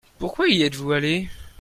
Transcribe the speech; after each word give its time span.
Pourquoi 0.17 0.47
y 0.49 0.63
êtes-vous 0.63 0.93
allé? 0.93 1.29